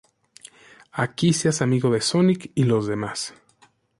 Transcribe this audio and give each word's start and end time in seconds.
Aquí 0.93 1.31
se 1.31 1.47
hace 1.49 1.63
amigo 1.63 1.91
de 1.91 2.01
Sonic 2.01 2.49
y 2.55 2.63
los 2.63 2.87
demás. 2.87 3.35